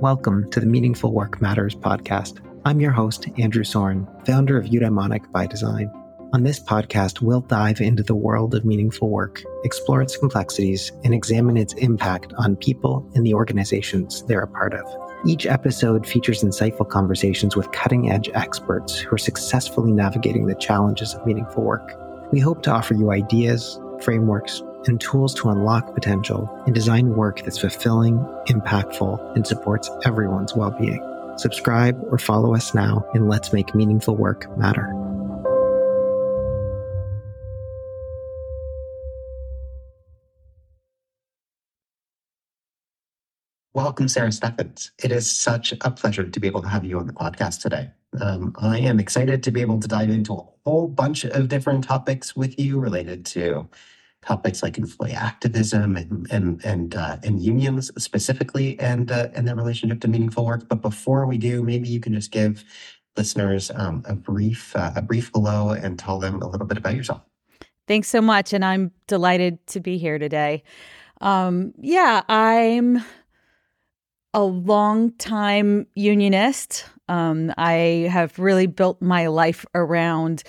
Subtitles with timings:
[0.00, 2.38] Welcome to the Meaningful Work Matters podcast.
[2.64, 5.90] I'm your host, Andrew Soren, founder of Eudaimonic by Design.
[6.32, 11.14] On this podcast, we'll dive into the world of meaningful work, explore its complexities, and
[11.14, 14.84] examine its impact on people and the organizations they're a part of.
[15.26, 21.14] Each episode features insightful conversations with cutting edge experts who are successfully navigating the challenges
[21.14, 21.92] of meaningful work.
[22.32, 27.42] We hope to offer you ideas, frameworks, and tools to unlock potential and design work
[27.42, 31.02] that's fulfilling, impactful, and supports everyone's well being.
[31.36, 35.05] Subscribe or follow us now, and let's make meaningful work matter.
[43.76, 44.90] Welcome, Sara Steffens.
[45.04, 47.90] It is such a pleasure to be able to have you on the podcast today.
[48.18, 51.84] Um, I am excited to be able to dive into a whole bunch of different
[51.84, 53.68] topics with you related to
[54.24, 59.54] topics like employee activism and and and, uh, and unions specifically, and uh, and their
[59.54, 60.66] relationship to meaningful work.
[60.70, 62.64] But before we do, maybe you can just give
[63.14, 66.94] listeners um, a brief uh, a brief hello and tell them a little bit about
[66.96, 67.20] yourself.
[67.86, 70.62] Thanks so much, and I'm delighted to be here today.
[71.20, 73.04] Um, yeah, I'm
[74.36, 76.84] a long time unionist.
[77.08, 80.42] Um, I have really built my life around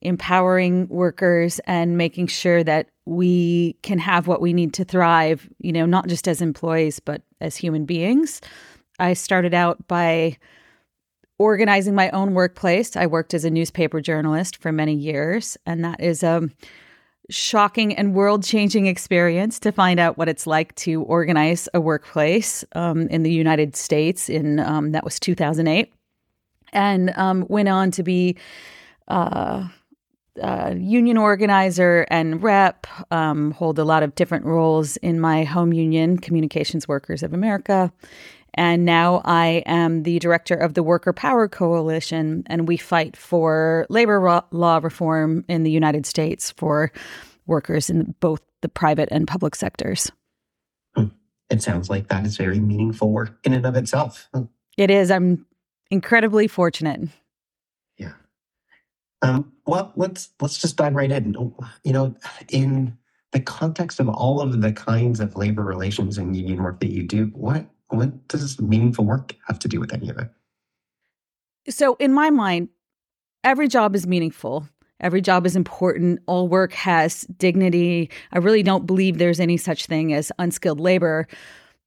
[0.00, 5.72] empowering workers and making sure that we can have what we need to thrive, you
[5.72, 8.40] know, not just as employees, but as human beings.
[8.98, 10.38] I started out by
[11.38, 12.96] organizing my own workplace.
[12.96, 16.48] I worked as a newspaper journalist for many years, and that is a
[17.30, 22.64] shocking and world changing experience to find out what it's like to organize a workplace
[22.74, 24.28] um, in the United States.
[24.28, 25.92] In um, that was 2008,
[26.72, 28.36] and um, went on to be.
[29.08, 29.68] Uh,
[30.42, 35.72] uh, union organizer and rep, um, hold a lot of different roles in my home
[35.72, 37.92] union, Communications Workers of America.
[38.54, 43.86] And now I am the director of the Worker Power Coalition, and we fight for
[43.88, 46.92] labor law reform in the United States for
[47.46, 50.10] workers in both the private and public sectors.
[51.50, 54.28] It sounds like that is very meaningful work in and of itself.
[54.76, 55.10] It is.
[55.10, 55.46] I'm
[55.90, 57.08] incredibly fortunate.
[57.98, 58.14] Yeah.
[59.22, 61.34] Um, well, let's let's just dive right in.
[61.84, 62.16] You know,
[62.48, 62.96] in
[63.32, 67.02] the context of all of the kinds of labor relations and union work that you
[67.02, 70.28] do, what what does meaningful work have to do with any of it?
[71.68, 72.68] So, in my mind,
[73.42, 74.68] every job is meaningful.
[75.00, 76.20] Every job is important.
[76.26, 78.10] All work has dignity.
[78.32, 81.26] I really don't believe there's any such thing as unskilled labor,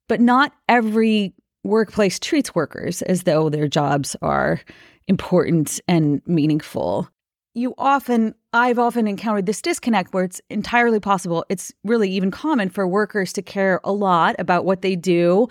[0.10, 4.62] but not every workplace treats workers as though their jobs are
[5.08, 7.10] important and meaningful
[7.58, 11.44] you often I've often encountered this disconnect where it's entirely possible.
[11.50, 15.48] It's really even common for workers to care a lot about what they do,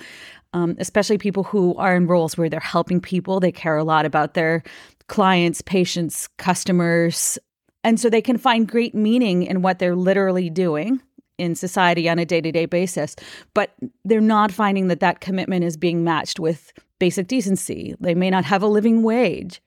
[0.56, 3.40] um, especially people who are in roles where they're helping people.
[3.40, 4.62] They care a lot about their
[5.06, 7.38] clients, patients, customers.
[7.84, 11.02] And so they can find great meaning in what they're literally doing
[11.36, 13.14] in society on a day to day basis.
[13.52, 13.74] But
[14.06, 17.94] they're not finding that that commitment is being matched with basic decency.
[18.00, 19.60] They may not have a living wage.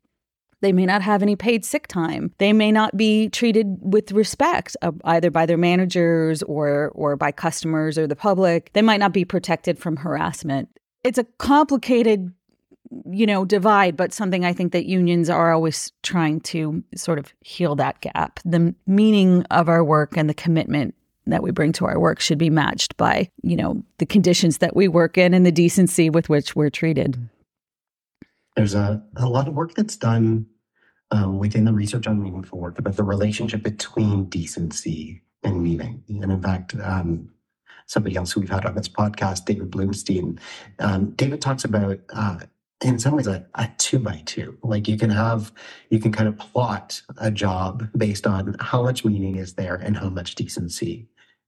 [0.62, 2.34] They may not have any paid sick time.
[2.40, 7.32] They may not be treated with respect uh, either by their managers or or by
[7.32, 8.74] customers or the public.
[8.74, 10.68] They might not be protected from harassment.
[11.04, 12.34] It's a complicated
[13.12, 17.32] you know divide but something i think that unions are always trying to sort of
[17.42, 20.96] heal that gap the meaning of our work and the commitment
[21.28, 24.76] that we bring to our work should be matched by you know the conditions that
[24.76, 27.30] we work in and the decency with which we're treated
[28.56, 30.48] there's a, a lot of work that's done
[31.12, 36.04] um, within the research on meaningful work about the relationship between decency and meaning.
[36.10, 37.30] And in fact, um,
[37.90, 40.40] somebody else who we've had on this podcast, David Blustein,
[40.78, 42.40] um, David talks about, uh,
[42.82, 44.58] in some ways, a, a two by two.
[44.64, 45.52] Like you can have,
[45.90, 49.98] you can kind of plot a job based on how much meaning is there and
[49.98, 51.08] how much decency.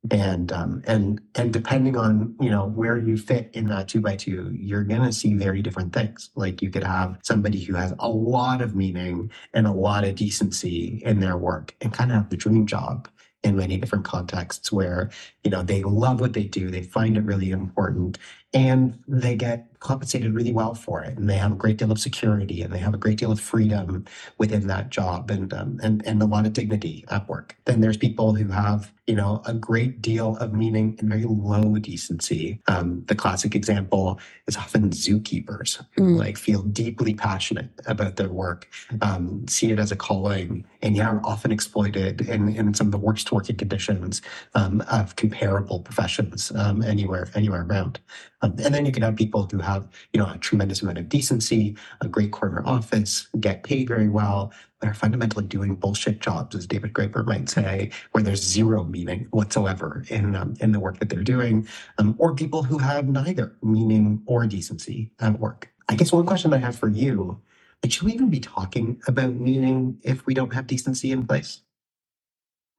[0.10, 4.16] And um, and and depending on you know where you fit in that two by
[4.16, 6.32] two you're to see very different things.
[6.34, 10.16] Like you could have somebody who has a lot of meaning and a lot of
[10.16, 13.10] decency in their work and kind of have the dream job
[13.44, 15.10] in many different contexts where
[15.44, 18.18] you know they love what they do they find it really important
[18.54, 22.00] and they get compensated really well for it and they have a great deal of
[22.00, 24.06] security and they have a great deal of freedom
[24.38, 27.98] within that job and um, and and a lot of dignity at work then there's
[27.98, 33.04] people who have you know a great deal of meaning and very low decency um,
[33.08, 36.18] the classic example is often zookeepers who mm.
[36.18, 38.68] like feel deeply passionate about their work
[39.02, 42.92] um, see it as a calling and yeah are often exploited in, in some of
[42.92, 44.22] the worst working conditions
[44.54, 48.00] um, of comparable professions um, anywhere anywhere around.
[48.42, 51.10] Um, and then you can have people who have you know a tremendous amount of
[51.10, 56.56] decency, a great corner office, get paid very well, but are fundamentally doing bullshit jobs,
[56.56, 61.00] as David Graeber might say, where there's zero meaning whatsoever in um, in the work
[61.00, 61.68] that they're doing,
[61.98, 65.70] um, or people who have neither meaning or decency at work.
[65.90, 67.42] I guess one question I have for you
[67.84, 71.62] like, should we even be talking about meaning if we don't have decency in place?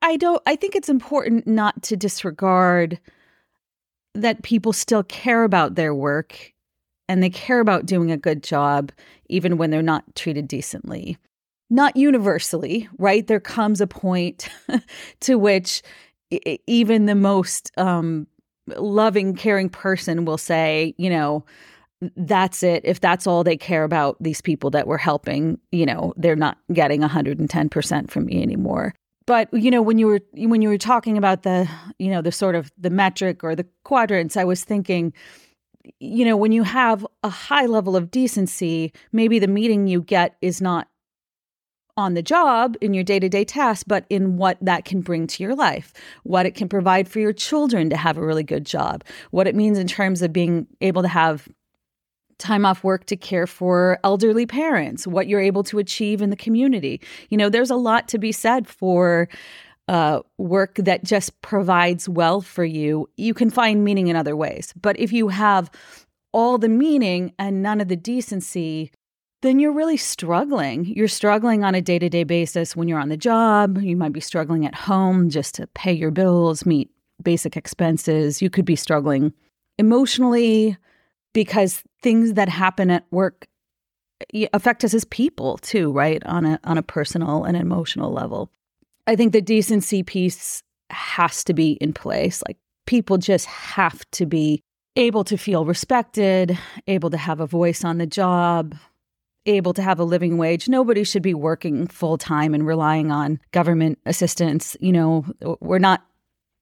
[0.00, 2.98] I don't, I think it's important not to disregard
[4.14, 6.52] that people still care about their work
[7.08, 8.92] and they care about doing a good job,
[9.28, 11.18] even when they're not treated decently.
[11.70, 13.26] Not universally, right?
[13.26, 14.48] There comes a point
[15.20, 15.82] to which
[16.66, 18.26] even the most um,
[18.76, 21.44] loving, caring person will say, you know,
[22.16, 22.82] that's it.
[22.84, 26.58] If that's all they care about, these people that we're helping, you know, they're not
[26.72, 28.94] getting 110% from me anymore.
[29.26, 32.32] But you know, when you were when you were talking about the, you know, the
[32.32, 35.12] sort of the metric or the quadrants, I was thinking,
[36.00, 40.36] you know, when you have a high level of decency, maybe the meeting you get
[40.40, 40.88] is not
[41.96, 45.26] on the job in your day to day tasks, but in what that can bring
[45.26, 45.92] to your life,
[46.22, 49.54] what it can provide for your children to have a really good job, what it
[49.54, 51.48] means in terms of being able to have
[52.42, 56.36] time off work to care for elderly parents, what you're able to achieve in the
[56.36, 57.00] community.
[57.30, 59.28] You know, there's a lot to be said for
[59.88, 63.08] uh, work that just provides well for you.
[63.16, 64.74] You can find meaning in other ways.
[64.80, 65.70] But if you have
[66.32, 68.90] all the meaning and none of the decency,
[69.42, 70.84] then you're really struggling.
[70.84, 73.78] You're struggling on a day to day basis when you're on the job.
[73.78, 76.90] You might be struggling at home just to pay your bills, meet
[77.22, 78.40] basic expenses.
[78.40, 79.32] You could be struggling
[79.78, 80.76] emotionally
[81.32, 83.46] because things that happen at work
[84.34, 86.24] eh, affect us as people too, right?
[86.26, 88.50] On a on a personal and emotional level.
[89.06, 92.42] I think the decency piece has to be in place.
[92.46, 94.62] Like people just have to be
[94.96, 98.74] able to feel respected, able to have a voice on the job,
[99.46, 100.68] able to have a living wage.
[100.68, 104.76] Nobody should be working full time and relying on government assistance.
[104.80, 105.24] You know,
[105.60, 106.04] we're not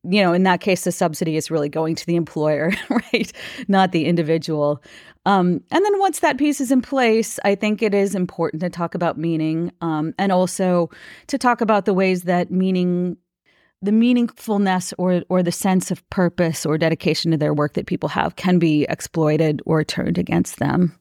[0.03, 3.33] you know, in that case, the subsidy is really going to the employer, right?
[3.69, 4.83] Not the individual.
[5.27, 8.71] Um, and then once that piece is in place, I think it is important to
[8.71, 10.91] talk about meaning um, and also
[11.27, 13.19] to talk about the ways that meaning,
[13.83, 18.09] the meaningfulness or, or the sense of purpose or dedication to their work that people
[18.09, 20.99] have can be exploited or turned against them.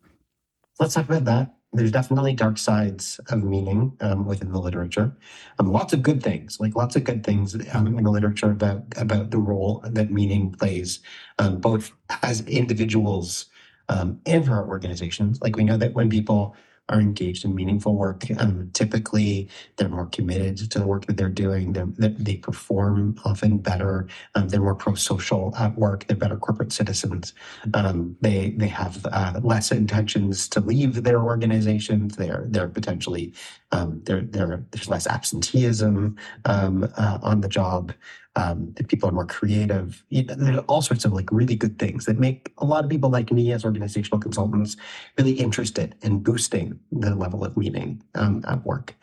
[0.79, 5.15] Let's talk about that there's definitely dark sides of meaning um, within the literature.
[5.59, 8.83] Um, lots of good things, like lots of good things um, in the literature about
[8.97, 10.99] about the role that meaning plays,
[11.37, 11.91] um, both
[12.23, 13.45] as individuals
[13.87, 15.39] um, and for our organizations.
[15.41, 16.55] Like we know that when people
[16.89, 18.25] are engaged in meaningful work.
[18.39, 19.47] Um, typically,
[19.77, 21.73] they're more committed to the work that they're doing.
[21.73, 24.07] They're, they perform often better.
[24.35, 26.05] Um, they're more pro-social at work.
[26.07, 27.33] They're better corporate citizens.
[27.73, 32.15] Um, they they have uh, less intentions to leave their organizations.
[32.15, 33.33] They're they're potentially
[33.71, 37.93] um, they're, they're, there's less absenteeism um, uh, on the job
[38.35, 40.03] um, that people are more creative.
[40.11, 43.09] Know, there's all sorts of like really good things that make a lot of people
[43.09, 44.77] like me as organizational consultants
[45.17, 48.95] really interested in boosting the level of meaning um, at work.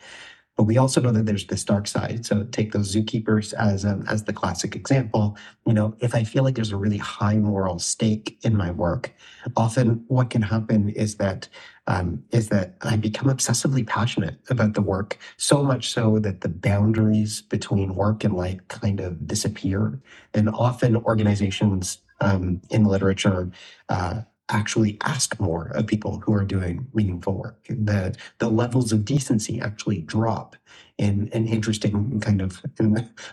[0.57, 2.25] But we also know that there's this dark side.
[2.25, 5.37] So take those zookeepers as um, as the classic example.
[5.67, 9.13] You know, if I feel like there's a really high moral stake in my work,
[9.55, 11.47] often what can happen is that
[11.85, 16.49] um, is that I become obsessively passionate about the work, so much so that the
[16.49, 19.99] boundaries between work and life kind of disappear.
[20.33, 23.51] And often organizations um, in literature
[23.89, 27.65] uh, actually ask more of people who are doing meaningful work.
[27.69, 30.55] The the levels of decency actually drop
[30.97, 32.61] in an interesting kind of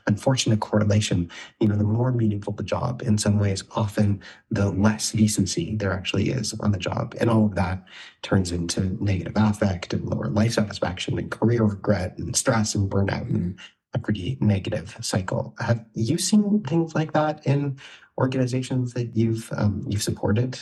[0.06, 1.30] unfortunate correlation.
[1.60, 5.92] You know, the more meaningful the job, in some ways, often the less decency there
[5.92, 7.14] actually is on the job.
[7.20, 7.84] And all of that
[8.22, 13.28] turns into negative affect and lower life satisfaction and career regret and stress and burnout
[13.30, 13.58] and
[13.94, 15.54] a pretty negative cycle.
[15.60, 17.78] Have you seen things like that in
[18.18, 20.58] organizations that you've um, you've supported?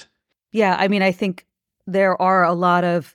[0.53, 1.47] Yeah, I mean, I think
[1.87, 3.15] there are a lot of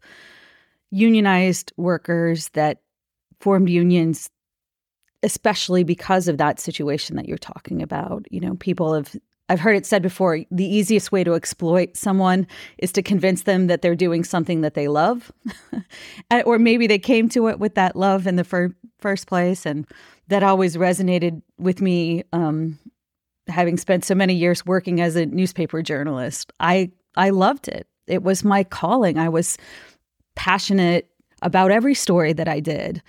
[0.91, 2.81] unionized workers that
[3.39, 4.29] formed unions
[5.23, 8.25] especially because of that situation that you're talking about.
[8.29, 9.15] You know, people have
[9.49, 12.45] I've heard it said before, the easiest way to exploit someone
[12.79, 15.31] is to convince them that they're doing something that they love.
[16.45, 19.87] or maybe they came to it with that love in the fir- first place and
[20.27, 22.77] that always resonated with me um,
[23.47, 26.51] having spent so many years working as a newspaper journalist.
[26.59, 27.87] I I loved it.
[28.07, 29.17] It was my calling.
[29.17, 29.57] I was
[30.35, 31.09] passionate
[31.41, 33.01] about every story that I did.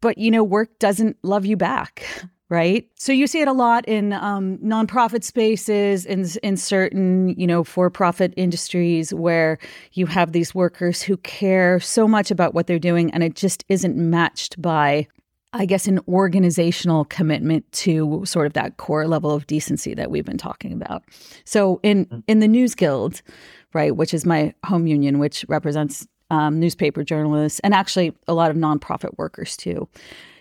[0.00, 2.04] But, you know, work doesn't love you back.
[2.50, 2.88] right?
[2.96, 7.64] So you see it a lot in um, nonprofit spaces, in in certain you know
[7.64, 9.58] for-profit industries where
[9.92, 13.64] you have these workers who care so much about what they're doing, and it just
[13.68, 15.06] isn't matched by.
[15.52, 20.24] I guess an organizational commitment to sort of that core level of decency that we've
[20.24, 21.02] been talking about.
[21.44, 22.20] So in mm-hmm.
[22.28, 23.22] in the News Guild,
[23.74, 28.50] right, which is my home union, which represents um, newspaper journalists and actually a lot
[28.50, 29.88] of nonprofit workers too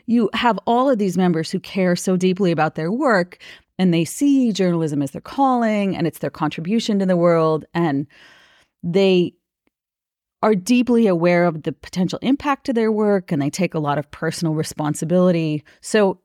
[0.09, 3.37] you have all of these members who care so deeply about their work
[3.77, 8.07] and they see journalism as their calling and it's their contribution to the world and
[8.83, 9.31] they
[10.41, 13.97] are deeply aware of the potential impact to their work and they take a lot
[13.97, 15.63] of personal responsibility.
[15.81, 16.21] So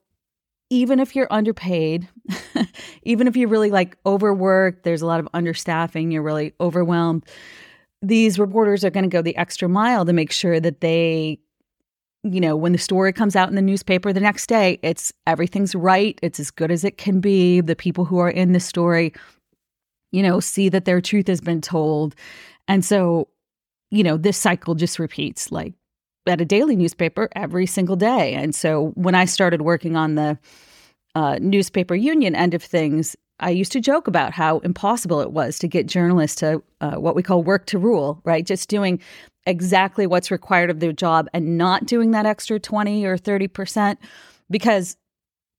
[0.71, 2.09] even if you're underpaid,
[3.03, 7.25] even if you're really like overworked, there's a lot of understaffing, you're really overwhelmed,
[8.03, 11.39] these reporters are going to go the extra mile to make sure that they
[12.25, 15.75] you know, when the story comes out in the newspaper the next day, it's everything's
[15.75, 16.19] right.
[16.23, 17.61] It's as good as it can be.
[17.61, 19.13] The people who are in the story,
[20.11, 22.15] you know, see that their truth has been told.
[22.67, 23.29] And so,
[23.95, 25.75] you know, this cycle just repeats like
[26.27, 28.35] at a daily newspaper every single day.
[28.35, 30.39] And so when I started working on the
[31.15, 35.59] uh, newspaper union end of things, I used to joke about how impossible it was
[35.59, 38.45] to get journalists to uh, what we call work to rule, right?
[38.45, 39.01] Just doing
[39.47, 43.97] exactly what's required of their job and not doing that extra 20 or 30%
[44.51, 44.97] because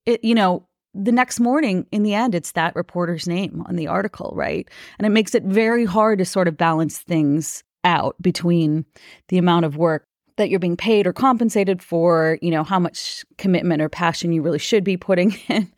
[0.06, 3.88] it, you know, the next morning, in the end, it's that reporter's name on the
[3.88, 4.68] article, right?
[4.98, 8.86] And it makes it very hard to sort of balance things out between
[9.30, 10.06] the amount of work
[10.38, 14.42] that you're being paid or compensated for, you know, how much commitment or passion you
[14.42, 15.72] really should be putting in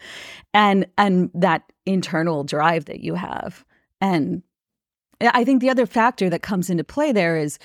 [0.53, 3.63] and and that internal drive that you have.
[4.01, 4.41] And
[5.21, 7.59] I think the other factor that comes into play there is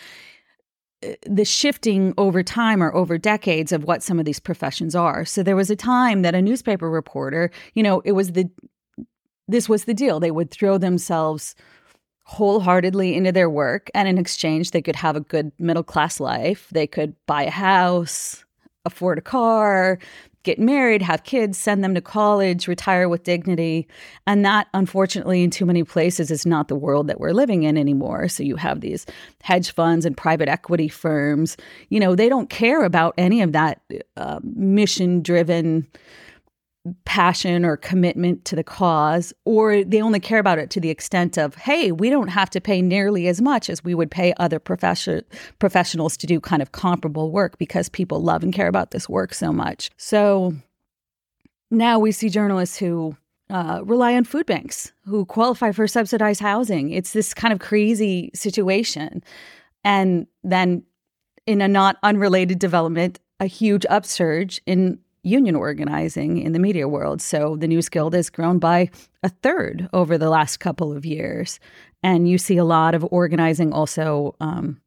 [1.04, 5.24] uh, the shifting over time or over decades of what some of these professions are.
[5.24, 8.50] So there was a time that a newspaper reporter, you know, it was the
[9.48, 10.20] this was the deal.
[10.20, 11.54] They would throw themselves
[12.24, 16.68] wholeheartedly into their work and in exchange they could have a good middle class life.
[16.72, 18.44] They could buy a house,
[18.84, 19.98] afford a car,
[20.42, 23.86] get married, have kids, send them to college, retire with dignity.
[24.26, 27.76] And that, unfortunately, in too many places is not the world that we're living in
[27.76, 28.28] anymore.
[28.28, 29.06] So you have these
[29.42, 31.56] hedge funds and private equity firms.
[31.90, 33.82] You know, they don't care about any of that
[34.16, 35.86] uh, mission driven
[37.04, 41.38] passion or commitment to the cause, or they only care about it to the extent
[41.38, 44.58] of, hey, we don't have to pay nearly as much as we would pay other
[44.58, 45.24] profession-
[45.58, 49.32] professionals to do kind of comparable work because people love and care about this work
[49.32, 49.90] so much.
[49.96, 50.54] So
[51.70, 53.16] now we see journalists who
[53.48, 56.90] uh, rely on food banks, who qualify for subsidized housing.
[56.90, 59.22] It's this kind of crazy situation.
[59.84, 60.84] And then,
[61.44, 67.20] in a not unrelated development, a huge upsurge in union organizing in the media world.
[67.22, 68.90] So the News Guild has grown by
[69.22, 71.60] a third over the last couple of years.
[72.02, 74.80] And you see a lot of organizing also, um,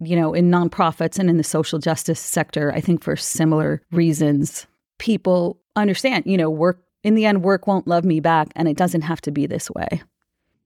[0.00, 4.66] you know, in nonprofits and in the social justice sector, I think for similar reasons.
[4.98, 8.76] People understand, you know, work in the end, work won't love me back, and it
[8.76, 10.02] doesn't have to be this way.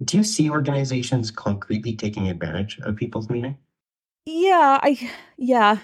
[0.02, 3.56] Do you see organizations concretely taking advantage of people's meaning?
[4.26, 5.78] Yeah, I yeah.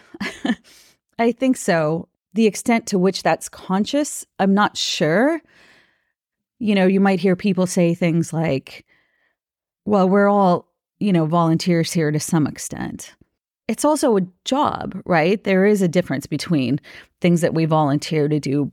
[1.19, 5.40] I think so the extent to which that's conscious, I'm not sure.
[6.58, 8.84] You know, you might hear people say things like,
[9.84, 10.68] well, we're all,
[10.99, 13.14] you know, volunteers here to some extent.
[13.66, 15.42] It's also a job, right?
[15.42, 16.80] There is a difference between
[17.20, 18.72] things that we volunteer to do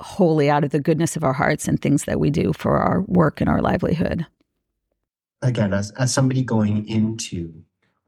[0.00, 3.02] wholly out of the goodness of our hearts and things that we do for our
[3.02, 4.26] work and our livelihood.
[5.42, 7.52] Again, as, as somebody going into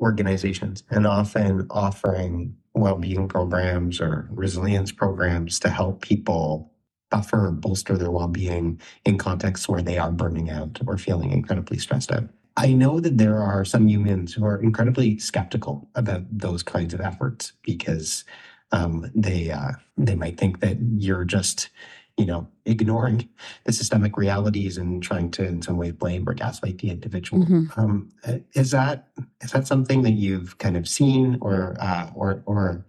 [0.00, 6.72] organizations and often offering well-being programs or resilience programs to help people
[7.10, 11.78] buffer or bolster their well-being in contexts where they are burning out or feeling incredibly
[11.78, 12.28] stressed out.
[12.56, 17.00] I know that there are some humans who are incredibly skeptical about those kinds of
[17.00, 18.24] efforts because
[18.72, 21.68] um, they uh, they might think that you're just
[22.16, 23.28] you know, ignoring
[23.64, 27.44] the systemic realities and trying to, in some way, blame or gaslight the individual.
[27.44, 27.80] Mm-hmm.
[27.80, 28.11] Um,
[28.52, 29.09] is that
[29.42, 32.87] is that something that you've kind of seen or uh, or or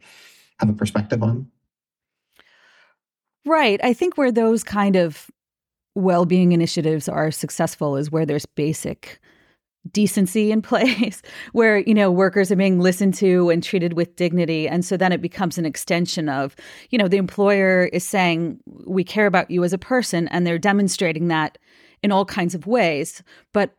[0.59, 1.49] have a perspective on?
[3.45, 3.79] Right.
[3.83, 5.29] I think where those kind of
[5.93, 9.19] well-being initiatives are successful is where there's basic
[9.91, 11.21] decency in place
[11.53, 14.67] where you know workers are being listened to and treated with dignity.
[14.67, 16.55] And so then it becomes an extension of
[16.89, 20.57] you know the employer is saying we care about you as a person and they're
[20.57, 21.57] demonstrating that
[22.03, 23.23] in all kinds of ways.
[23.53, 23.75] But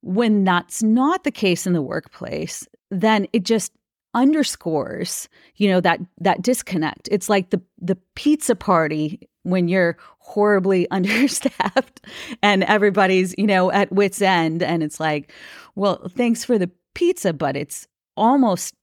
[0.00, 3.72] when that's not the case in the workplace then it just
[4.14, 7.08] underscores you know that that disconnect.
[7.10, 12.00] It's like the the pizza party when you're horribly understaffed
[12.42, 15.32] and everybody's, you know, at wits end and it's like,
[15.74, 18.74] well, thanks for the pizza, but it's almost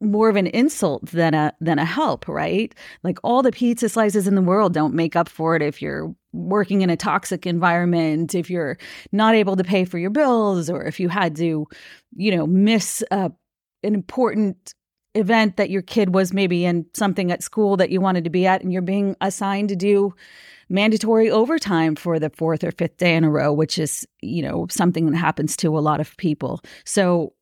[0.00, 2.74] more of an insult than a than a help, right?
[3.02, 6.14] Like all the pizza slices in the world don't make up for it if you're
[6.32, 8.78] working in a toxic environment, if you're
[9.12, 11.66] not able to pay for your bills or if you had to,
[12.14, 13.32] you know, miss a,
[13.82, 14.74] an important
[15.16, 18.46] event that your kid was maybe in something at school that you wanted to be
[18.46, 20.14] at and you're being assigned to do
[20.68, 24.66] mandatory overtime for the fourth or fifth day in a row which is you know
[24.70, 26.60] something that happens to a lot of people.
[26.84, 27.32] So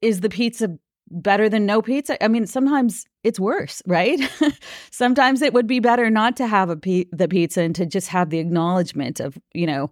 [0.00, 0.76] is the pizza
[1.10, 2.22] better than no pizza?
[2.22, 4.20] I mean sometimes it's worse right?
[4.90, 8.08] Sometimes it would be better not to have a pe- the pizza and to just
[8.08, 9.90] have the acknowledgement of you know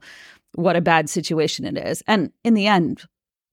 [0.55, 2.03] what a bad situation it is.
[2.07, 3.05] And in the end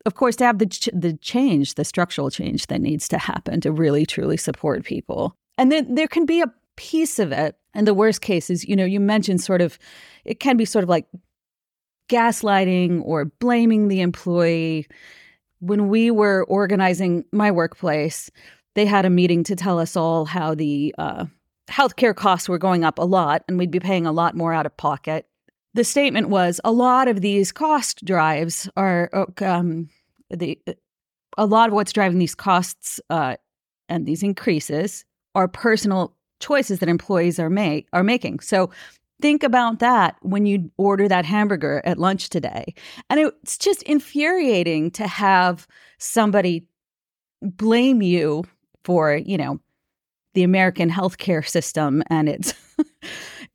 [0.07, 3.61] of course, to have the ch- the change, the structural change that needs to happen
[3.61, 5.35] to really truly support people.
[5.57, 7.57] And then there can be a piece of it.
[7.73, 9.77] And the worst case is, you know, you mentioned sort of,
[10.23, 11.07] it can be sort of like
[12.09, 14.87] gaslighting or blaming the employee.
[15.59, 18.31] When we were organizing my workplace,
[18.75, 21.25] they had a meeting to tell us all how the uh,
[21.67, 24.65] healthcare costs were going up a lot and we'd be paying a lot more out
[24.65, 25.27] of pocket.
[25.73, 29.09] The statement was a lot of these cost drives are
[29.41, 29.89] um,
[30.29, 30.59] the
[31.37, 33.35] a lot of what's driving these costs uh,
[33.89, 35.05] and these increases
[35.35, 38.39] are personal choices that employees are make are making.
[38.39, 38.69] So
[39.21, 42.73] think about that when you order that hamburger at lunch today.
[43.09, 45.67] And it's just infuriating to have
[45.97, 46.65] somebody
[47.41, 48.43] blame you
[48.83, 49.59] for, you know,
[50.33, 52.53] the American healthcare system and its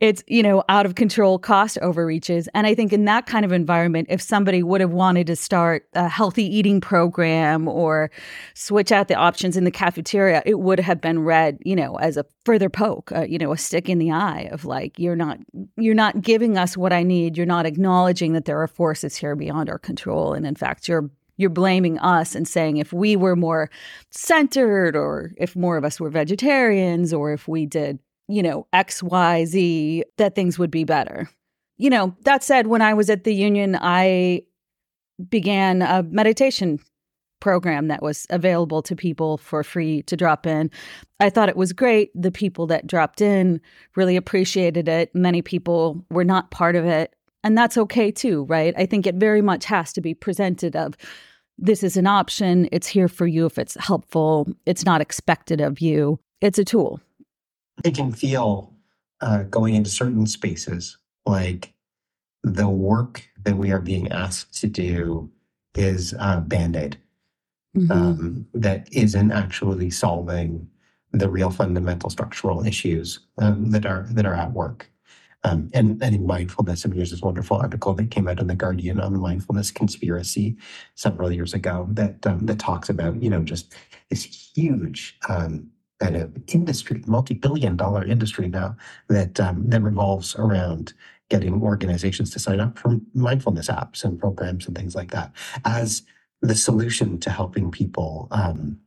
[0.02, 2.48] it's you know out of control cost overreaches.
[2.54, 5.86] And i think in that kind of environment if somebody would have wanted to start
[5.94, 8.10] a healthy eating program or
[8.54, 12.16] switch out the options in the cafeteria it would have been read you know as
[12.16, 15.38] a further poke uh, you know a stick in the eye of like you're not
[15.76, 17.36] you're not giving us what i need.
[17.36, 20.34] You're not acknowledging that there are forces here beyond our control.
[20.34, 23.70] And in fact you're you're blaming us and saying if we were more
[24.10, 27.98] centered or if more of us were vegetarians or if we did
[28.32, 31.28] you know, XYZ, that things would be better.
[31.76, 34.42] You know, that said, when I was at the union, I
[35.28, 36.80] began a meditation
[37.40, 40.70] program that was available to people for free to drop in.
[41.20, 42.10] I thought it was great.
[42.14, 43.60] The people that dropped in
[43.96, 45.14] really appreciated it.
[45.14, 47.14] Many people were not part of it.
[47.44, 48.72] And that's okay too, right?
[48.78, 50.96] I think it very much has to be presented of
[51.58, 52.68] this is an option.
[52.72, 54.48] It's here for you if it's helpful.
[54.64, 56.18] It's not expected of you.
[56.40, 57.00] It's a tool.
[57.84, 58.74] I can feel
[59.20, 61.72] uh, going into certain spaces like
[62.42, 65.30] the work that we are being asked to do
[65.74, 66.98] is a band aid
[67.76, 67.90] mm-hmm.
[67.90, 70.68] um, that isn't actually solving
[71.12, 74.90] the real fundamental structural issues um, that are that are at work.
[75.44, 78.46] Um, and, and in mindfulness, I mean, there's this wonderful article that came out in
[78.46, 80.56] the Guardian on the mindfulness conspiracy
[80.94, 83.74] several years ago that um, that talks about you know just
[84.08, 85.68] this huge um,
[86.02, 88.76] kind of industry, multi-billion dollar industry now
[89.08, 90.94] that um, that revolves around
[91.30, 95.32] getting organizations to sign up for mindfulness apps and programs and things like that
[95.64, 96.02] as
[96.42, 98.26] the solution to helping people.
[98.32, 98.80] Um,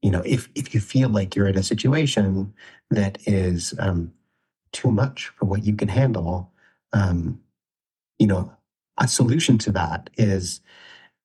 [0.00, 2.54] you know, if if you feel like you're in a situation
[2.90, 4.12] that is um,
[4.72, 6.52] too much for what you can handle,
[6.92, 7.40] um,
[8.18, 8.52] you know,
[8.98, 10.60] a solution to that is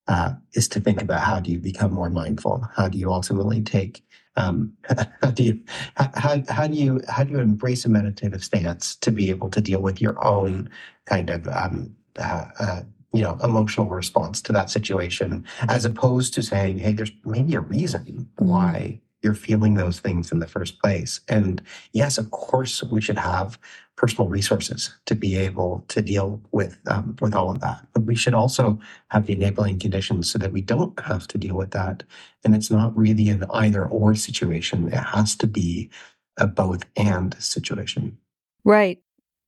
[0.08, 2.68] uh, is to think about how do you become more mindful?
[2.76, 4.04] How do you ultimately take
[4.36, 4.74] um,
[5.22, 5.60] how do you
[5.96, 9.62] how, how do you how do you embrace a meditative stance to be able to
[9.62, 10.70] deal with your own
[11.06, 12.82] kind of um, uh, uh,
[13.14, 17.60] you know emotional response to that situation as opposed to saying hey there's maybe a
[17.62, 18.46] reason mm-hmm.
[18.46, 21.62] why you're feeling those things in the first place and
[21.94, 23.60] yes of course we should have
[24.00, 27.86] personal resources to be able to deal with um, with all of that.
[27.92, 28.80] But we should also
[29.10, 32.04] have the enabling conditions so that we don't have to deal with that.
[32.46, 34.88] And it's not really an either or situation.
[34.88, 35.90] It has to be
[36.38, 38.18] a both and situation.
[38.64, 39.00] Right.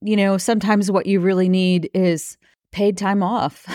[0.02, 2.38] You know, sometimes what you really need is
[2.74, 3.66] paid time off.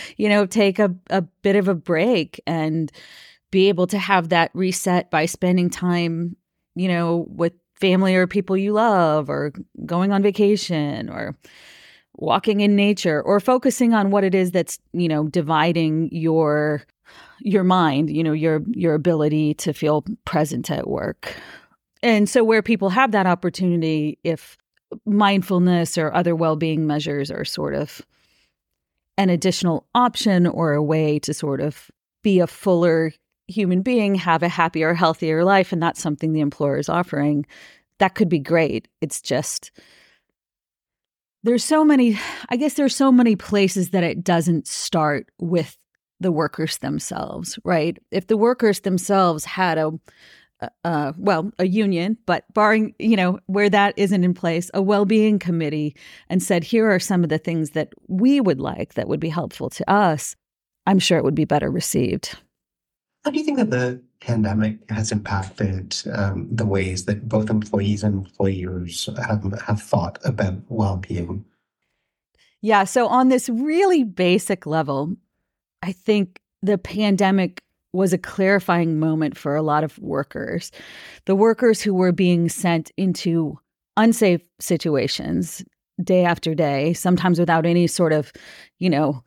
[0.16, 2.90] you know, take a, a bit of a break and
[3.50, 6.36] be able to have that reset by spending time,
[6.74, 9.52] you know, with family or people you love or
[9.86, 11.36] going on vacation or
[12.14, 16.82] walking in nature or focusing on what it is that's you know dividing your
[17.38, 21.34] your mind you know your your ability to feel present at work.
[22.02, 24.56] And so where people have that opportunity if
[25.04, 28.02] mindfulness or other well-being measures are sort of
[29.16, 31.90] an additional option or a way to sort of
[32.22, 33.12] be a fuller
[33.48, 37.46] human being have a happier, healthier life, and that's something the employer is offering,
[37.98, 38.88] that could be great.
[39.00, 39.72] It's just
[41.44, 45.76] there's so many, I guess there's so many places that it doesn't start with
[46.20, 47.96] the workers themselves, right?
[48.10, 49.92] If the workers themselves had a,
[50.84, 55.04] uh, well, a union, but barring, you know, where that isn't in place, a well
[55.04, 55.94] being committee
[56.28, 59.28] and said, here are some of the things that we would like that would be
[59.28, 60.34] helpful to us,
[60.86, 62.36] I'm sure it would be better received.
[63.28, 68.02] How do you think that the pandemic has impacted um, the ways that both employees
[68.02, 71.44] and employers have, have thought about well being?
[72.62, 72.84] Yeah.
[72.84, 75.14] So, on this really basic level,
[75.82, 77.62] I think the pandemic
[77.92, 80.72] was a clarifying moment for a lot of workers.
[81.26, 83.58] The workers who were being sent into
[83.98, 85.62] unsafe situations
[86.02, 88.32] day after day, sometimes without any sort of,
[88.78, 89.22] you know,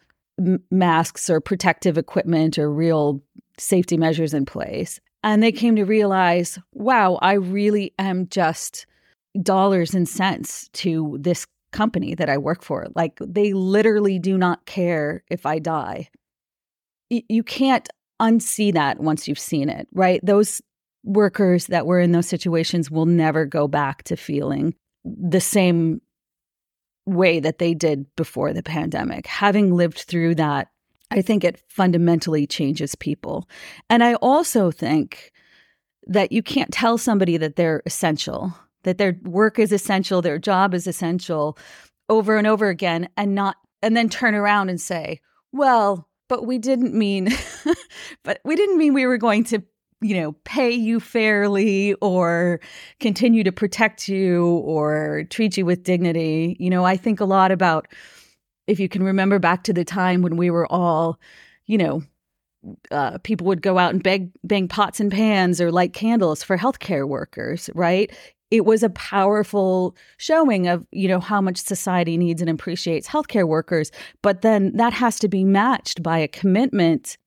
[0.71, 3.21] masks or protective equipment or real
[3.61, 4.99] safety measures in place.
[5.23, 8.87] And they came to realize, wow, I really am just
[9.41, 12.87] dollars and cents to this company that I work for.
[12.95, 16.09] Like they literally do not care if I die.
[17.09, 17.87] You can't
[18.21, 20.19] unsee that once you've seen it, right?
[20.23, 20.61] Those
[21.03, 26.01] workers that were in those situations will never go back to feeling the same
[27.05, 29.25] way that they did before the pandemic.
[29.27, 30.69] Having lived through that,
[31.11, 33.47] I think it fundamentally changes people.
[33.89, 35.31] And I also think
[36.07, 40.73] that you can't tell somebody that they're essential, that their work is essential, their job
[40.73, 41.57] is essential
[42.09, 45.19] over and over again and not and then turn around and say,
[45.51, 47.29] "Well, but we didn't mean
[48.23, 49.61] but we didn't mean we were going to
[50.01, 52.59] you know pay you fairly or
[52.99, 57.51] continue to protect you or treat you with dignity you know i think a lot
[57.51, 57.87] about
[58.71, 61.19] if you can remember back to the time when we were all
[61.65, 62.03] you know
[62.91, 66.59] uh, people would go out and beg, bang pots and pans or light candles for
[66.59, 68.11] healthcare workers, right?
[68.51, 73.47] it was a powerful showing of you know how much society needs and appreciates healthcare
[73.47, 77.17] workers but then that has to be matched by a commitment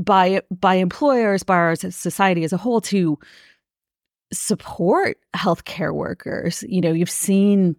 [0.00, 3.18] by by employers by our society as a whole to
[4.32, 7.76] support healthcare workers you know you've seen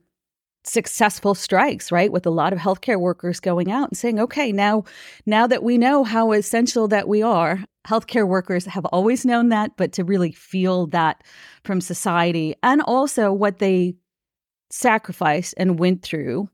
[0.65, 4.83] successful strikes right with a lot of healthcare workers going out and saying okay now
[5.25, 9.71] now that we know how essential that we are healthcare workers have always known that,
[9.77, 11.23] but to really feel that
[11.63, 13.95] from society and also what they
[14.71, 16.49] sacrificed and went through,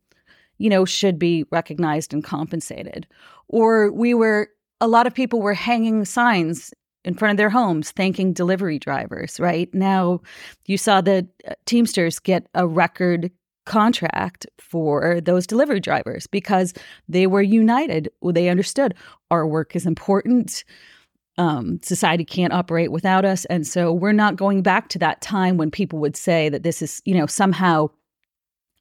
[0.58, 3.08] you know, should be recognized and compensated.
[3.47, 4.50] Or we were,
[4.82, 9.39] a lot of people were hanging signs in front of their homes thanking delivery drivers,
[9.39, 9.74] right?
[9.74, 10.21] Now
[10.67, 13.32] you saw the uh, Teamsters get a record
[13.72, 16.74] contract for those delivery drivers because
[17.08, 18.10] they were united.
[18.22, 18.94] They understood
[19.32, 20.64] our work is important
[21.38, 23.46] um, society can't operate without us.
[23.46, 26.82] And so we're not going back to that time when people would say that this
[26.82, 27.88] is, you know, somehow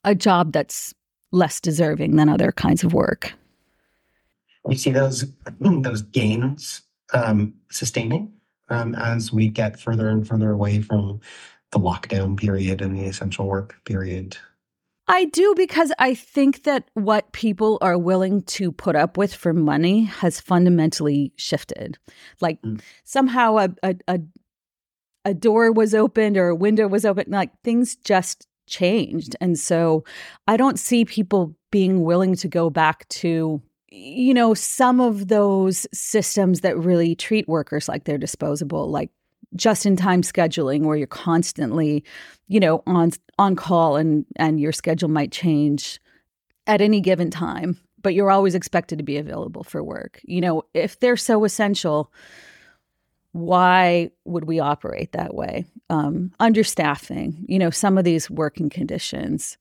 [0.05, 0.94] a job that's
[1.33, 3.33] less deserving than other kinds of work.
[4.68, 5.24] You see those
[5.61, 6.83] those gains
[7.14, 8.33] um, sustaining
[8.68, 11.20] um, as we get further and further away from
[11.70, 14.37] the lockdown period and the essential work period
[15.11, 19.53] I do because I think that what people are willing to put up with for
[19.53, 21.99] money has fundamentally shifted.
[22.40, 22.81] Like mm.
[23.05, 24.20] somehow a, a, a
[25.25, 29.37] a door was opened or a window was open, like things just changed.
[29.40, 30.05] And so
[30.46, 33.61] I don't see people being willing to go back to
[33.92, 39.11] you know some of those systems that really treat workers like they're disposable like
[39.56, 42.04] just in time scheduling where you're constantly,
[42.48, 46.00] you know, on on call and and your schedule might change
[46.66, 50.20] at any given time, but you're always expected to be available for work.
[50.24, 52.12] You know, if they're so essential,
[53.32, 55.64] why would we operate that way?
[55.88, 59.58] Um, understaffing, you know, some of these working conditions.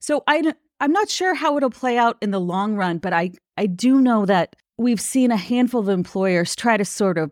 [0.00, 3.32] So I I'm not sure how it'll play out in the long run, but I
[3.56, 7.30] I do know that we've seen a handful of employers try to sort of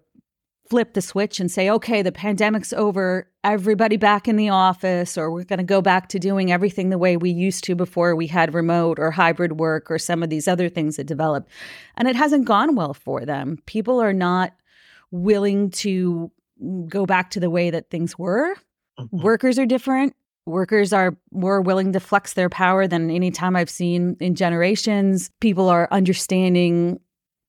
[0.68, 5.30] flip the switch and say, okay, the pandemic's over, everybody back in the office, or
[5.30, 8.26] we're going to go back to doing everything the way we used to before we
[8.26, 11.50] had remote or hybrid work or some of these other things that developed.
[11.96, 13.58] And it hasn't gone well for them.
[13.66, 14.52] People are not
[15.10, 16.30] willing to
[16.88, 18.54] go back to the way that things were.
[18.98, 19.22] Mm-hmm.
[19.22, 20.14] Workers are different.
[20.44, 25.30] Workers are more willing to flex their power than any time I've seen in generations.
[25.40, 27.00] People are understanding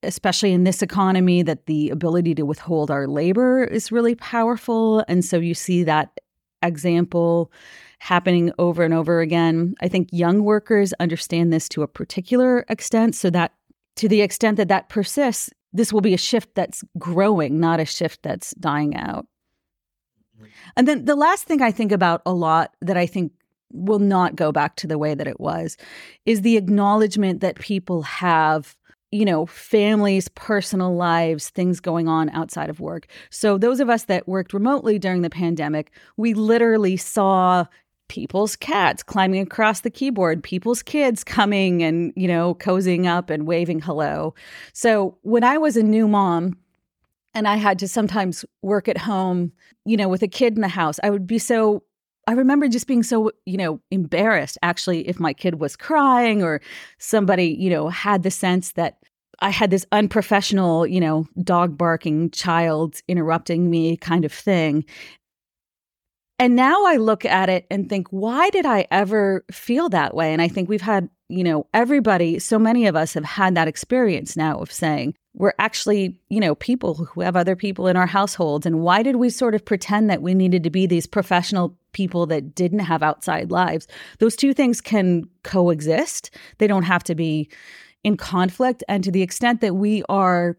[0.03, 5.03] especially in this economy, that the ability to withhold our labor is really powerful.
[5.07, 6.19] And so you see that
[6.61, 7.51] example
[7.99, 9.75] happening over and over again.
[9.81, 13.53] I think young workers understand this to a particular extent, so that
[13.97, 17.85] to the extent that that persists, this will be a shift that's growing, not a
[17.85, 19.27] shift that's dying out.
[20.37, 20.45] Mm-hmm.
[20.77, 23.33] And then the last thing I think about a lot that I think
[23.71, 25.77] will not go back to the way that it was
[26.25, 28.75] is the acknowledgement that people have
[29.11, 33.07] you know families personal lives things going on outside of work.
[33.29, 37.65] So those of us that worked remotely during the pandemic we literally saw
[38.07, 43.47] people's cats climbing across the keyboard people's kids coming and you know cozying up and
[43.47, 44.33] waving hello.
[44.73, 46.57] So when i was a new mom
[47.33, 49.51] and i had to sometimes work at home
[49.85, 51.83] you know with a kid in the house i would be so
[52.29, 56.61] I remember just being so, you know, embarrassed actually if my kid was crying or
[56.99, 58.99] somebody, you know, had the sense that
[59.39, 64.85] I had this unprofessional, you know, dog barking child interrupting me kind of thing.
[66.37, 70.31] And now I look at it and think, why did I ever feel that way?
[70.31, 73.67] And I think we've had, you know, everybody, so many of us have had that
[73.67, 78.05] experience now of saying, we're actually, you know, people who have other people in our
[78.05, 78.65] households.
[78.65, 82.25] And why did we sort of pretend that we needed to be these professional people
[82.27, 83.87] that didn't have outside lives?
[84.19, 86.29] Those two things can coexist.
[86.57, 87.49] They don't have to be
[88.03, 88.83] in conflict.
[88.89, 90.57] And to the extent that we are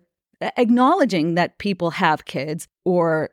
[0.56, 3.30] acknowledging that people have kids or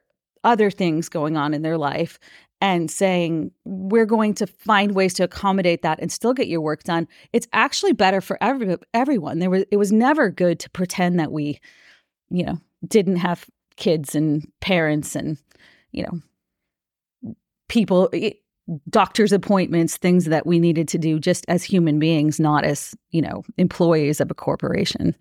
[0.48, 2.18] other things going on in their life
[2.62, 6.84] and saying we're going to find ways to accommodate that and still get your work
[6.84, 7.08] done.
[7.34, 9.40] It's actually better for every, everyone.
[9.40, 11.60] There was it was never good to pretend that we
[12.30, 15.38] you know didn't have kids and parents and
[15.92, 16.22] you know
[17.68, 18.32] people eh,
[18.90, 23.22] doctor's appointments things that we needed to do just as human beings not as you
[23.22, 25.16] know employees of a corporation.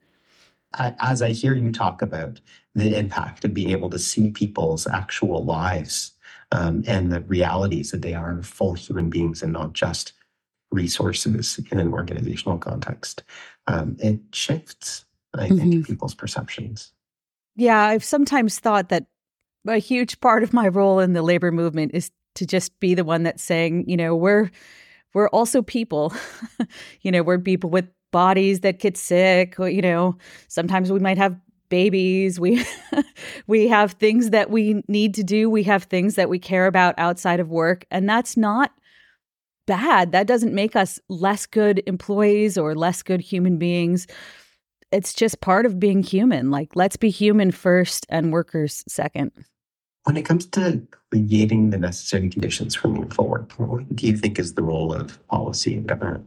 [0.78, 2.40] As i hear you talk about
[2.76, 6.12] the impact of being able to see people's actual lives
[6.52, 10.12] um, and the realities that they are full human beings and not just
[10.70, 13.22] resources in an organizational context.
[13.66, 15.82] Um, it shifts, I think, mm-hmm.
[15.82, 16.92] people's perceptions.
[17.56, 19.06] Yeah, I've sometimes thought that
[19.66, 23.04] a huge part of my role in the labor movement is to just be the
[23.04, 24.50] one that's saying, you know, we're
[25.14, 26.12] we're also people.
[27.00, 29.56] you know, we're people with bodies that get sick.
[29.58, 32.40] You know, sometimes we might have babies.
[32.40, 32.64] We
[33.46, 35.50] we have things that we need to do.
[35.50, 38.72] We have things that we care about outside of work and that's not
[39.66, 40.12] bad.
[40.12, 44.06] That doesn't make us less good employees or less good human beings.
[44.92, 46.50] It's just part of being human.
[46.50, 49.32] Like let's be human first and workers second.
[50.04, 54.38] When it comes to creating the necessary conditions for meaningful work what do you think
[54.38, 56.26] is the role of policy and government?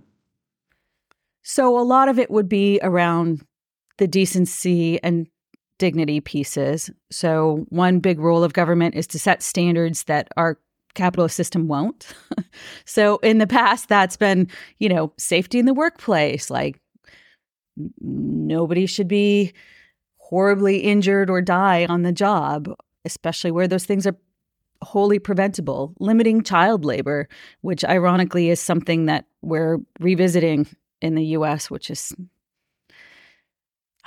[1.43, 3.43] So a lot of it would be around
[3.99, 5.27] the decency and
[5.77, 6.89] dignity pieces.
[7.11, 10.59] So, one big role of government is to set standards that our
[10.95, 12.13] capitalist system won't.
[12.85, 16.79] so, in the past, that's been, you know, safety in the workplace, like
[18.01, 19.53] nobody should be
[20.17, 22.69] horribly injured or die on the job,
[23.05, 24.15] especially where those things are
[24.81, 27.27] wholly preventable, limiting child labor,
[27.61, 30.67] which ironically is something that we're revisiting
[31.01, 32.13] in the US, which is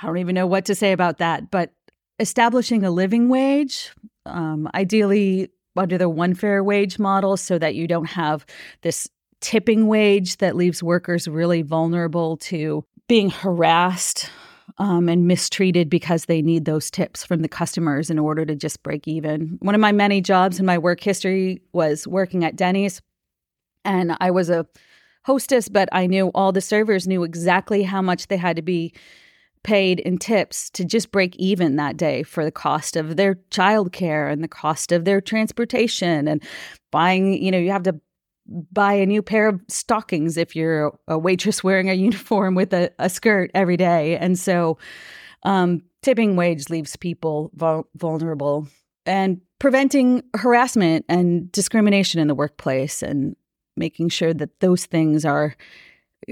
[0.03, 1.71] I don't even know what to say about that, but
[2.19, 3.91] establishing a living wage,
[4.25, 8.45] um, ideally under the one fair wage model, so that you don't have
[8.81, 14.29] this tipping wage that leaves workers really vulnerable to being harassed
[14.77, 18.83] um, and mistreated because they need those tips from the customers in order to just
[18.83, 19.57] break even.
[19.61, 23.01] One of my many jobs in my work history was working at Denny's,
[23.85, 24.65] and I was a
[25.23, 28.93] hostess, but I knew all the servers knew exactly how much they had to be
[29.63, 34.31] paid in tips to just break even that day for the cost of their childcare
[34.31, 36.43] and the cost of their transportation and
[36.91, 37.99] buying, you know, you have to
[38.71, 42.91] buy a new pair of stockings if you're a waitress wearing a uniform with a,
[42.99, 44.17] a skirt every day.
[44.17, 44.77] And so
[45.43, 48.67] um, tipping wage leaves people vul- vulnerable
[49.05, 53.35] and preventing harassment and discrimination in the workplace and
[53.75, 55.55] making sure that those things are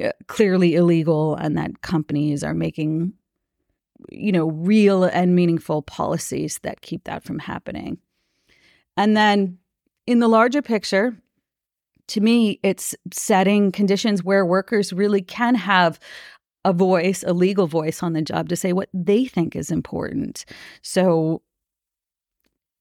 [0.02, 3.14] uh, clearly illegal and that companies are making
[4.10, 7.98] you know, real and meaningful policies that keep that from happening.
[8.98, 9.58] And then
[10.08, 11.16] in the larger picture,
[12.08, 16.00] to me, it's setting conditions where workers really can have
[16.66, 20.46] a voice, a legal voice on the job to say what they think is important.
[20.82, 21.42] So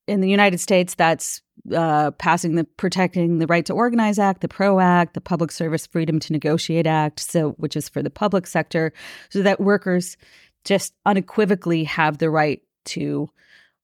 [0.07, 1.41] in the United States, that's
[1.75, 5.87] uh, passing the Protecting the Right to Organize Act, the PRO Act, the Public Service
[5.87, 8.93] Freedom to Negotiate Act, so which is for the public sector,
[9.29, 10.17] so that workers
[10.65, 13.29] just unequivocally have the right to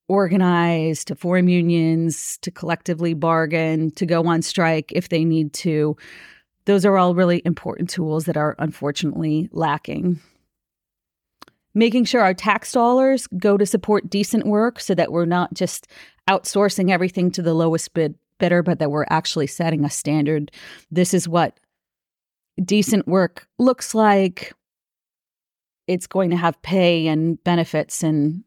[0.09, 5.97] organize, to form unions, to collectively bargain, to go on strike if they need to.
[6.65, 10.21] Those are all really important tools that are unfortunately lacking.
[11.75, 15.89] Making sure our tax dollars go to support decent work so that we're not just
[16.29, 20.51] outsourcing everything to the lowest bid better, but that we're actually setting a standard.
[20.91, 21.59] This is what
[22.65, 24.53] decent work looks like.
[25.87, 28.43] It's going to have pay and benefits and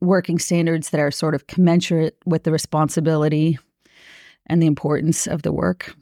[0.00, 3.58] working standards that are sort of commensurate with the responsibility
[4.46, 5.94] and the importance of the work.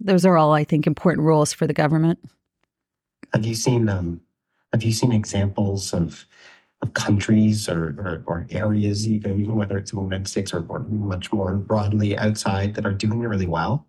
[0.00, 2.18] Those are all, I think, important rules for the government.
[3.32, 4.20] Have you seen um,
[4.72, 6.26] Have you seen examples of
[6.82, 10.80] of countries or, or, or areas, even whether it's in the United States or, or
[10.80, 13.86] much more broadly outside, that are doing really well?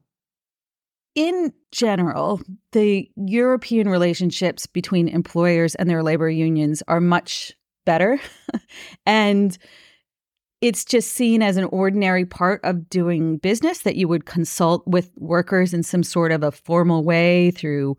[1.17, 2.39] In general,
[2.73, 7.53] the European relationships between employers and their labor unions are much
[7.87, 8.19] better.
[9.07, 9.57] and
[10.61, 15.09] it's just seen as an ordinary part of doing business that you would consult with
[15.17, 17.97] workers in some sort of a formal way through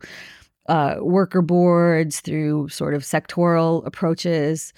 [0.69, 4.71] uh, worker boards, through sort of sectoral approaches.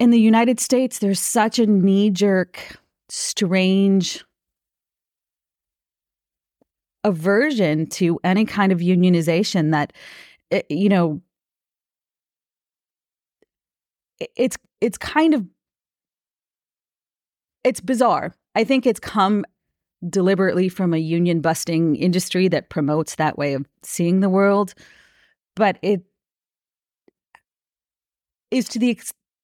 [0.00, 4.24] In the United States, there's such a knee jerk, strange
[7.04, 9.92] aversion to any kind of unionization that,
[10.50, 11.20] eh, you know,
[14.36, 15.44] it's it's kind of
[17.62, 18.34] it's bizarre.
[18.54, 19.44] I think it's come
[20.08, 24.74] deliberately from a union busting industry that promotes that way of seeing the world,
[25.56, 26.02] but it
[28.50, 28.98] is to the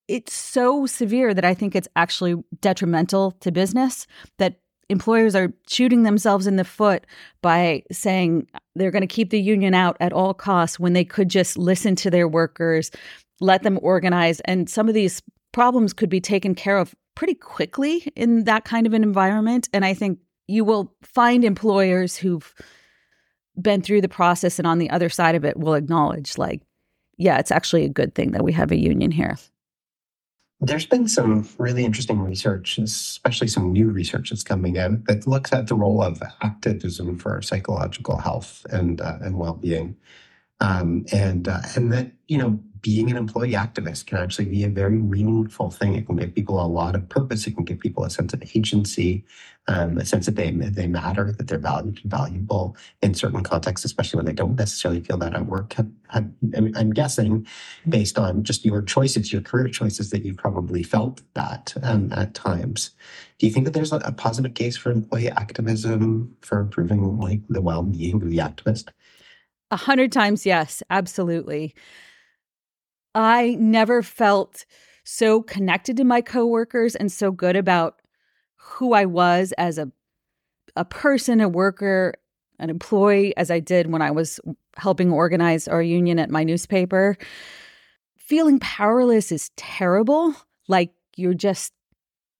[0.09, 4.07] it's so severe that I think it's actually detrimental to business
[4.39, 4.57] that
[4.91, 7.07] employers are shooting themselves in the foot
[7.43, 11.29] by saying they're going to keep the union out at all costs when they could
[11.29, 12.91] just listen to their workers,
[13.41, 15.23] let them organize and some of these
[15.53, 19.69] problems could be taken care of pretty quickly in that kind of an environment.
[19.73, 22.55] And I think you will find employers who've
[23.61, 26.63] been through the process and on the other side of it will acknowledge, like,
[27.19, 29.37] yeah, it's actually a good thing that we have a union here.
[30.63, 35.55] There's been some really interesting research, especially some new research that's coming out that looks
[35.55, 39.97] at the role of activism for psychological health and uh, and well being,
[40.61, 44.69] um, and uh, and that you know being an employee activist can actually be a
[44.69, 45.95] very meaningful thing.
[45.95, 47.47] It can give people a lot of purpose.
[47.47, 49.25] It can give people a sense of agency,
[49.69, 53.85] um, a sense that they they matter, that they're valued and valuable in certain contexts,
[53.85, 55.75] especially when they don't necessarily feel that at work.
[55.75, 57.47] Have, I'm guessing,
[57.89, 62.35] based on just your choices, your career choices, that you've probably felt that um, at
[62.35, 62.91] times.
[63.39, 67.41] Do you think that there's a, a positive case for employee activism for improving like
[67.49, 68.89] the well-being of the activist?
[69.71, 71.75] A hundred times, yes, absolutely.
[73.15, 74.65] I never felt
[75.05, 78.01] so connected to my coworkers and so good about
[78.57, 79.91] who I was as a
[80.77, 82.15] a person, a worker,
[82.61, 84.39] an employee as I did when I was
[84.77, 87.17] helping organize our union at my newspaper.
[88.17, 90.35] Feeling powerless is terrible.
[90.69, 91.73] Like you're just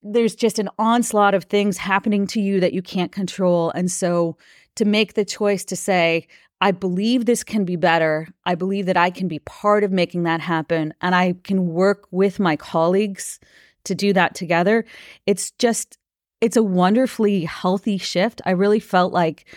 [0.03, 3.71] there's just an onslaught of things happening to you that you can't control.
[3.75, 4.37] And so
[4.75, 6.27] to make the choice to say,
[6.61, 8.27] I believe this can be better.
[8.45, 12.07] I believe that I can be part of making that happen and I can work
[12.11, 13.39] with my colleagues
[13.85, 14.85] to do that together.
[15.25, 15.97] It's just,
[16.39, 18.41] it's a wonderfully healthy shift.
[18.45, 19.47] I really felt like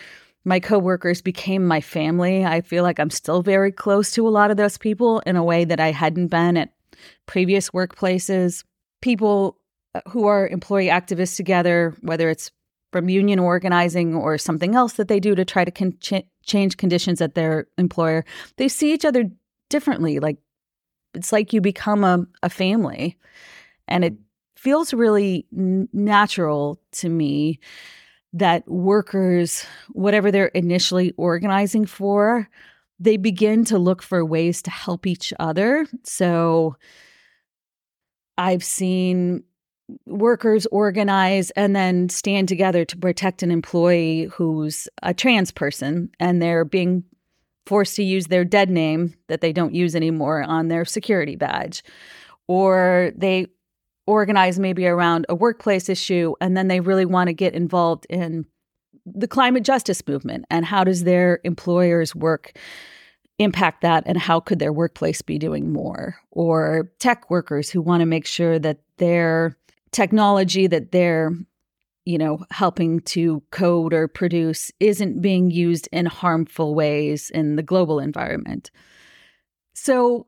[0.45, 2.43] my coworkers became my family.
[2.43, 5.43] I feel like I'm still very close to a lot of those people in a
[5.43, 6.73] way that I hadn't been at
[7.27, 8.63] previous workplaces.
[9.01, 9.59] People
[9.93, 12.51] uh, who are employee activists together, whether it's
[12.91, 15.97] from union organizing or something else that they do to try to con-
[16.45, 18.23] change conditions at their employer,
[18.57, 19.25] they see each other
[19.69, 20.19] differently.
[20.19, 20.37] Like
[21.13, 23.17] it's like you become a, a family.
[23.87, 24.19] And it mm.
[24.55, 27.59] feels really n- natural to me
[28.33, 32.49] that workers, whatever they're initially organizing for,
[32.99, 35.87] they begin to look for ways to help each other.
[36.03, 36.75] So
[38.37, 39.43] I've seen
[40.05, 46.41] workers organize and then stand together to protect an employee who's a trans person and
[46.41, 47.03] they're being
[47.65, 51.83] forced to use their dead name that they don't use anymore on their security badge.
[52.47, 53.47] Or they
[54.07, 58.45] organize maybe around a workplace issue and then they really want to get involved in
[59.05, 62.57] the climate justice movement and how does their employers work
[63.37, 68.01] impact that and how could their workplace be doing more or tech workers who want
[68.01, 69.57] to make sure that their
[69.95, 71.31] technology that they're
[72.03, 77.63] you know helping to code or produce isn't being used in harmful ways in the
[77.63, 78.71] global environment.
[79.73, 80.27] So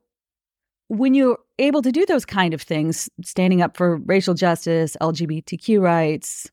[0.88, 5.82] when you're able to do those kind of things standing up for racial justice lgbtq
[5.82, 6.49] rights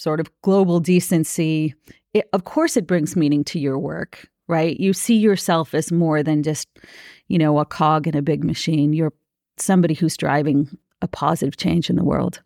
[0.00, 1.74] sort of global decency
[2.12, 4.78] it, of course it brings meaning to your work right?
[4.78, 6.68] You see yourself as more than just
[7.28, 8.92] you know a cog in a big machine.
[8.92, 9.14] You're
[9.56, 12.40] somebody who's driving a positive change in the world.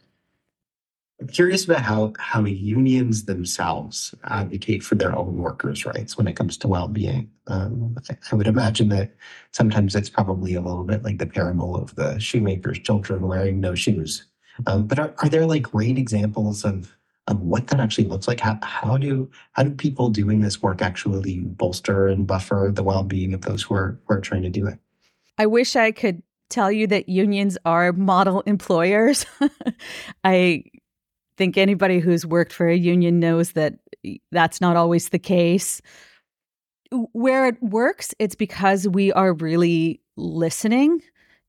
[1.21, 6.37] I'm curious about how, how unions themselves advocate for their own workers' rights when it
[6.37, 7.31] comes to well-being.
[7.47, 9.15] Um, I, I, would imagine that
[9.53, 13.75] sometimes it's probably a little bit like the parable of the shoemaker's children wearing no
[13.75, 14.27] shoes.
[14.67, 16.93] Um, but are, are there like great examples of
[17.29, 18.41] of what that actually looks like?
[18.41, 23.35] How, how do how do people doing this work actually bolster and buffer the well-being
[23.35, 24.79] of those who are who are trying to do it?
[25.39, 29.27] I wish I could tell you that unions are model employers.
[30.25, 30.65] I
[31.37, 33.75] think anybody who's worked for a union knows that
[34.33, 35.81] that's not always the case.
[37.13, 41.03] Where it works, it's because we are really listening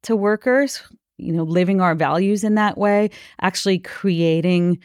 [0.03, 0.81] to workers,
[1.17, 3.09] you know, living our values in that way,
[3.41, 4.79] actually creating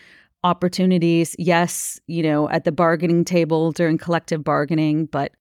[0.45, 1.35] opportunities.
[1.39, 5.33] Yes, you know, at the bargaining table during collective bargaining, but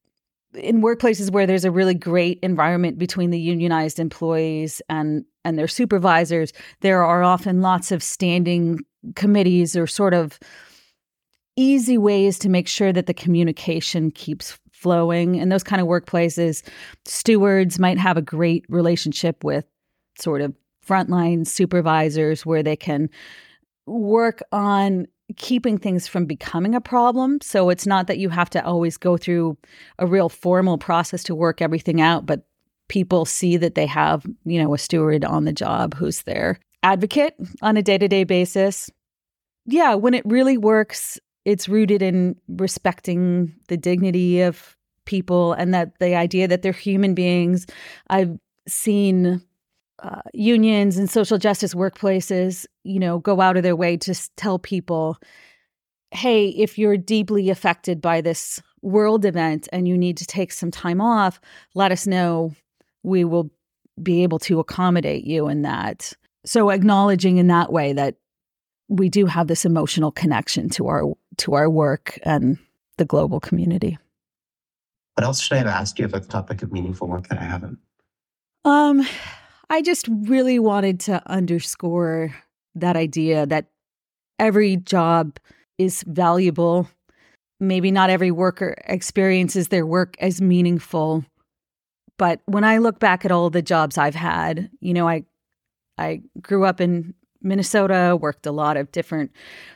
[0.54, 5.68] in workplaces where there's a really great environment between the unionized employees and and their
[5.68, 8.80] supervisors there are often lots of standing
[9.16, 10.40] committees or sort of
[11.56, 15.36] easy ways to make sure that the communication keeps flowing.
[15.36, 16.68] In those kind of workplaces
[17.06, 19.66] stewards might have a great relationship with
[20.18, 20.56] sort of
[20.88, 23.10] frontline supervisors where they can
[23.86, 27.40] work on keeping things from becoming a problem.
[27.42, 29.58] So it's not that you have to always go through
[30.00, 32.46] a real formal process to work everything out, but
[32.88, 37.36] people see that they have, you know, a steward on the job who's their advocate
[37.62, 38.90] on a day to day basis.
[39.66, 44.76] Yeah, when it really works, it's rooted in respecting the dignity of
[45.06, 47.66] people and that the idea that they're human beings.
[48.10, 49.42] I've seen
[50.02, 54.58] uh, unions and social justice workplaces, you know, go out of their way to tell
[54.58, 55.18] people,
[56.12, 60.72] hey, if you're deeply affected by this world event and you need to take some
[60.72, 61.40] time off,
[61.76, 62.54] let us know.
[63.04, 63.52] We will
[64.02, 66.14] be able to accommodate you in that.
[66.46, 68.16] So acknowledging in that way that
[68.88, 71.04] we do have this emotional connection to our
[71.38, 72.58] to our work and
[72.98, 73.98] the global community.
[75.16, 77.44] What else should I have asked you about the topic of meaningful work that I
[77.44, 77.78] haven't?
[78.66, 79.08] Um,
[79.72, 82.36] I just really wanted to underscore
[82.76, 83.68] that idea that
[84.38, 85.40] every job
[85.78, 86.90] is valuable.
[87.62, 91.24] Maybe not every worker experiences their work as meaningful.
[92.18, 95.24] But when I look back at all the jobs I've had, you know, I
[95.98, 99.32] I grew up in Minnesota, worked a lot of different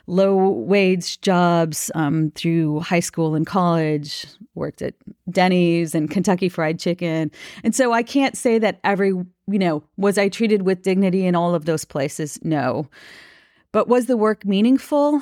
[0.07, 4.93] low wage jobs um, through high school and college, worked at
[5.29, 7.31] Denny's and Kentucky Fried Chicken.
[7.63, 11.35] And so I can't say that every, you know, was I treated with dignity in
[11.35, 12.39] all of those places?
[12.43, 12.89] No.
[13.71, 15.21] But was the work meaningful?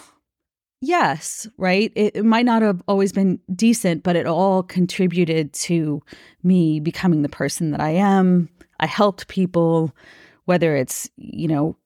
[0.85, 1.93] Yes, right?
[1.95, 6.03] It, it might not have always been decent, but it all contributed to
[6.43, 8.49] me becoming the person that I am.
[8.81, 9.95] I helped people,
[10.43, 11.77] whether it's, you know,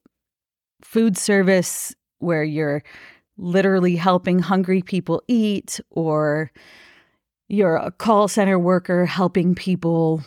[0.88, 2.82] food service where you're
[3.38, 6.50] literally helping hungry people eat, or
[7.50, 10.24] you're a call center worker helping people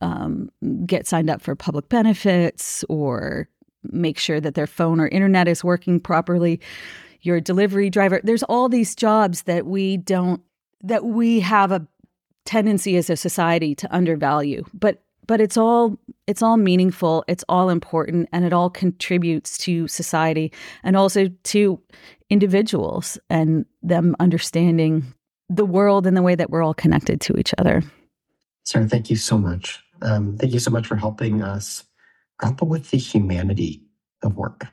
[0.00, 0.50] um,
[0.86, 3.48] get signed up for public benefits or
[3.82, 6.60] make sure that their phone or internet is working properly.
[7.22, 8.20] You're a delivery driver.
[8.22, 10.40] There's all these jobs that we don't,
[10.82, 11.86] that we have a
[12.44, 14.62] tendency as a society to undervalue.
[14.72, 19.86] But but it's all it's all meaningful it's all important and it all contributes to
[19.88, 20.52] society
[20.82, 21.80] and also to
[22.30, 25.04] individuals and them understanding
[25.48, 27.82] the world and the way that we're all connected to each other.
[28.64, 29.80] Sara thank you so much.
[30.02, 31.84] Um, thank you so much for helping us
[32.38, 33.82] grapple with the humanity
[34.22, 34.66] of work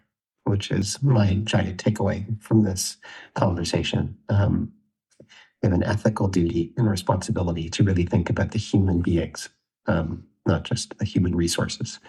[0.44, 2.98] which is my giant takeaway from this
[3.36, 4.18] conversation.
[4.30, 4.72] Um,
[5.62, 9.50] we have an ethical duty and responsibility to really think about the human beings.
[9.86, 12.00] Um, not just the human resources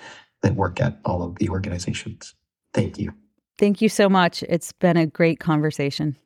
[0.42, 2.34] that work at all of the organizations.
[2.74, 3.14] Thank you.
[3.58, 4.42] Thank you so much.
[4.48, 6.16] It's been a great conversation.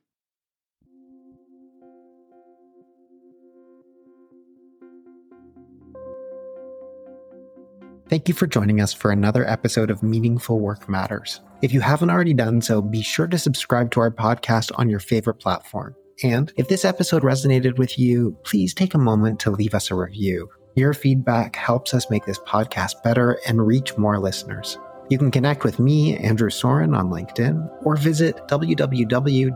[8.08, 11.40] Thank you for joining us for another episode of Meaningful Work Matters.
[11.60, 15.00] If you haven't already done so, be sure to subscribe to our podcast on your
[15.00, 15.96] favorite platform.
[16.22, 19.96] And if this episode resonated with you, please take a moment to leave us a
[19.96, 20.48] review.
[20.77, 24.77] Your feedback helps us make this podcast better and reach more listeners.
[25.09, 29.49] You can connect with me, Andrew Soren, on LinkedIn, or visit www.eubd.ca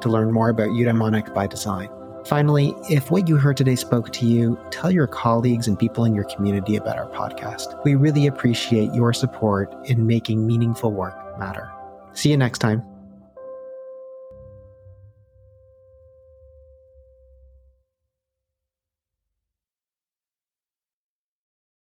[0.00, 1.88] to learn more about Eudaimonic by Design.
[2.24, 6.12] Finally, if what you heard today spoke to you, tell your colleagues and people in
[6.12, 7.80] your community about our podcast.
[7.84, 11.70] We really appreciate your support in making meaningful work matter.
[12.14, 12.82] See you next time.